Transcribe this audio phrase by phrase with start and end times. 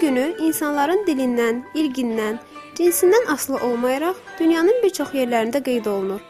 [0.00, 2.38] günü insanların dilindən, irqindən,
[2.76, 6.20] cinsindən asılı olmayaraq dünyanın bir çox yerlərində qeyd olunur.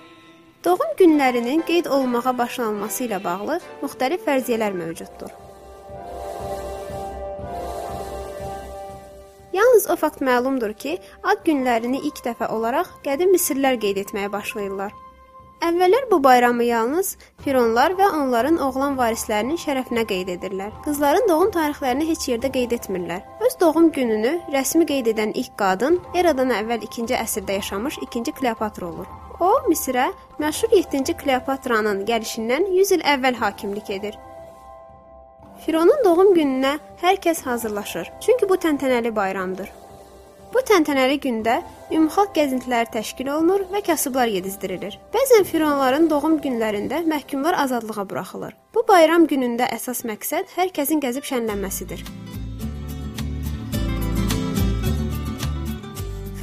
[0.65, 5.35] Doğum günlərinin qeyd olunmağa başlanması ilə bağlı müxtəlif fərziyyələr mövcuddur.
[9.53, 14.95] Yalnız o fakt məlumdur ki, ad günlərini ilk dəfə olaraq qədim Misirlər qeyd etməyə başlayırlar.
[15.65, 20.73] Əvvəllər bu bayramı yalnız fironlar və onların oğlan varislərinin şərəfinə qeyd edirlər.
[20.85, 23.23] Qızların doğum tarixlərini heç yerdə qeyd etmirlər.
[23.47, 28.91] Öz doğum gününü rəsmi qeyd edən ilk qadın eradan əvvəl 2-ci əsrdə yaşamış 2-ci Kleopatra
[28.91, 29.09] olur.
[29.41, 30.11] O, Misirə
[30.43, 34.19] məşhur 7-ci Kleopatranın gəlişindən 100 il əvvəl hakimlik edir.
[35.65, 38.13] Fironun doğum gününə hər kəs hazırlaşır.
[38.21, 39.73] Çünki bu təntənəli bayramdır.
[40.55, 41.55] Bu təntənəli gündə
[41.91, 44.95] ümumxalq gəzintiləri təşkil olunur və kasıblar yedizdirilir.
[45.11, 48.55] Bəzən fironların doğum günlərində məhkumlar azadlığa buraxılır.
[48.75, 52.07] Bu bayram günündə əsas məqsəd hər kəsin gəzib şənlənməsidir.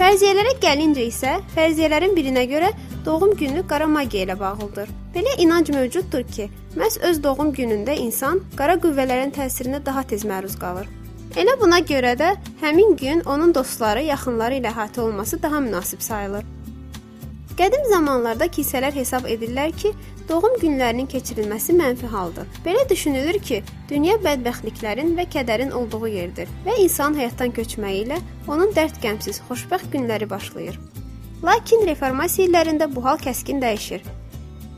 [0.02, 4.92] Fərziyyələrə gəlincə isə, fərziyyələrin birinə görə doğum günü qara magiya ilə bağlıdır.
[5.16, 10.60] Belə inanc mövcuddur ki, məhz öz doğum günündə insan qara qüvvələrin təsirinə daha tez məruz
[10.60, 10.90] qalır.
[11.32, 16.44] Elə buna görə də həmin gün onun dostları, yaxınları ilə əhatə olması daha münasib sayılır.
[17.56, 19.94] Qədim zamanlarda kilsələr hesab edirlər ki,
[20.28, 22.48] doğum günlərinin keçirilməsi mənfi haldır.
[22.66, 28.76] Belə düşünülür ki, dünya bədbəxtliklərin və kədərin olduğu yerdir və insan həyatdan köçməyi ilə onun
[28.76, 30.80] dərd-qəmsiz, xoşbəxt günləri başlayır.
[31.48, 34.04] Lakin reformasiya illərində bu hal kəskin dəyişir.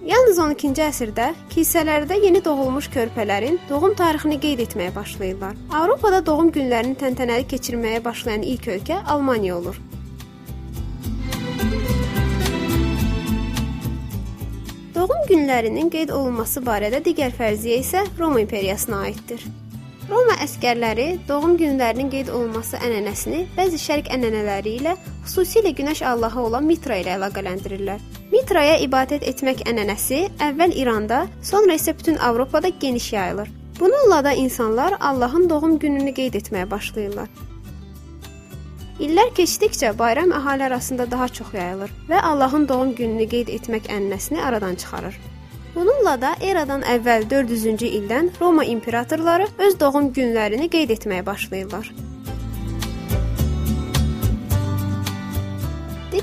[0.03, 5.53] Yalnız 12-ci əsrdə kilsələrdə yeni doğulmuş körpələrin doğum tarixini qeyd etməyə başlayırlar.
[5.71, 9.77] Avropada doğum günlərini təntənəli keçirməyə başlayan ilk ölkə Almaniya olur.
[14.95, 19.45] Doğum günlərinin qeyd olunması barədə digər fərziyyə isə Roma imperiyasına aiddir.
[20.09, 26.67] Roma əskərləri doğum günlərinin qeyd olunması ənənəsini bəzi şərq ənənələri ilə, xüsusilə günəş allahı olan
[26.67, 28.03] Mitra ilə əlaqələndirirlər.
[28.43, 33.47] Mitraya ibadət etmək ənənəsi əvvəl İranda, sonra isə bütün Avropada geniş yayılır.
[33.79, 37.29] Bununla da insanlar Allahın doğum gününü qeyd etməyə başlayırlar.
[38.99, 44.43] İllər keçdikcə bayram əhali arasında daha çox yayılır və Allahın doğum gününü qeyd etmək ənənəsini
[44.43, 45.15] aradan çıxarır.
[45.75, 51.93] Bununla da eradan əvvəl 400-cü ildən Roma imperatorları öz doğum günlərini qeyd etməyə başlayırlar.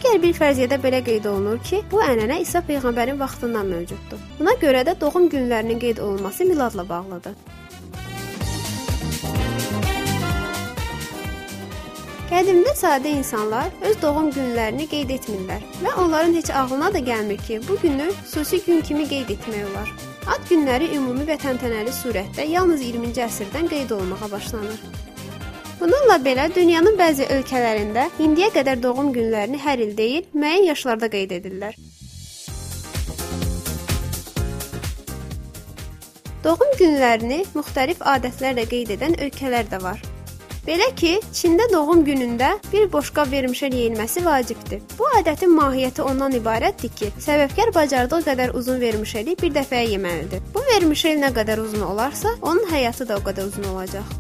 [0.01, 4.21] Digər bir fərziyyədə belə qeyd olunur ki, bu ənənə İsa peyğəmbərin vaxtından mövcuddur.
[4.39, 7.35] Buna görə də doğum günlərinin qeyd olunması miladla bağlıdır.
[12.31, 17.61] Qədimdə sadə insanlar öz doğum günlərini qeyd etmirlər və onların heç ağlına da gəlmir ki,
[17.69, 19.93] bu günü xüsusi gün kimi qeyd etmək olar.
[20.33, 24.81] Ad günləri ümumi və təntənəli surətdə yalnız 20-ci əsrdən qeyd olunmağa başlanır.
[25.81, 31.33] Bununla belə dünyanın bəzi ölkələrində indiyə qədər doğum günlərini hər il deyil, müəyyən yaşlarda qeyd
[31.39, 31.79] edirlər.
[36.45, 40.05] Doğum günlərini müxtəlif adətlərlə qeyd edən ölkələr də var.
[40.69, 44.85] Belə ki, Çində doğum günündə bir boşqa vermişə yeyilməsi vacibdir.
[44.99, 50.45] Bu adətin mahiyyəti ondan ibarətdir ki, səbəbkar bacardığı qədər uzun vermişəli bir dəfəyə yeməlidir.
[50.53, 54.20] Bu vermişəl nə qədər uzun olarsa, onun həyatı da o qədər uzun olacaq.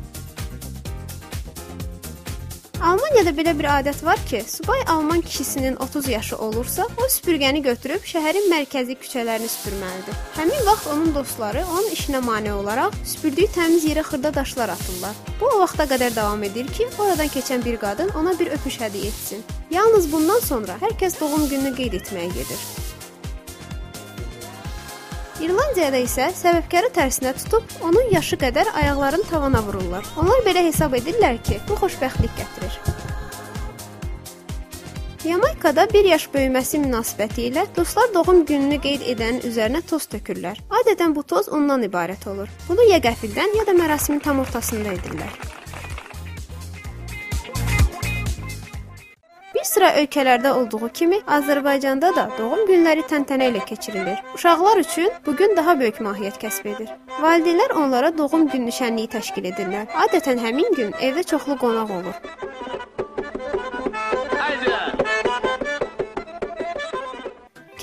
[2.80, 8.06] Almaniyada belə bir adət var ki, subay alman kişisinin 30 yaşı olursa, o süpürgəni götürüb
[8.08, 10.16] şəhərin mərkəzi küçələrini süpürməlidir.
[10.38, 15.18] Həmin vaxt onun dostları onun işinə mane olaraq süpürdüyü təmiz yerə xırda daşlar atırlar.
[15.40, 19.12] Bu o vaxta qədər davam edir ki, oradan keçən bir qadın ona bir öpüş hədiyyə
[19.12, 19.44] etsin.
[19.70, 22.64] Yalnız bundan sonra hər kəs doğum gününü qeyd etməyə gedir.
[25.40, 30.04] İrlandiyada isə səbəbkarı tərsinə tutub onun yaşı qədər ayaqlarını tavana vururlar.
[30.20, 32.76] Onlar belə hesab edirlər ki, bu xoşbəxtlik gətirir.
[35.24, 40.60] Yamaykada 1 yaş böyüməsi münasibəti ilə dostlar doğum gününü qeyd edənin üzərinə toz tökürlər.
[40.82, 42.52] Adətən bu toz ondan ibarət olur.
[42.68, 45.59] Bunu ya qəfildən, ya da mərasimin tam ortasında edirlər.
[49.80, 54.18] Sıra ölkələrdə olduğu kimi Azərbaycanda da doğum günləri təntənə ilə keçirilir.
[54.34, 56.90] Uşaqlar üçün bu gün daha böyük mahiyyət kəsb edir.
[57.22, 59.88] Valideynlər onlara doğum günü şənliyi təşkil edirlər.
[60.04, 62.20] Adətən həmin gün evdə çoxlu qonaq olur.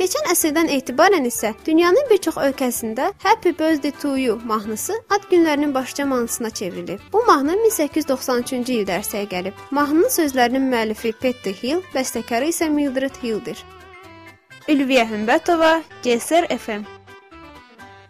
[0.07, 5.73] Keçən əsrdən etibarən isə dünyanın bir çox ölkəsində Happy Birthday to you mahnısı ad günlərinin
[5.73, 7.03] başlıca mahnısına çevrilib.
[7.13, 9.59] Bu mahnı 1893-cü ildə ərsəyə gəlib.
[9.71, 13.65] Mahnının sözlərinin müəllifi Peter Hill, bəstəkarı isə Mildred Hilldir.
[14.71, 16.96] Ülviyə Hümbətova, GSR FM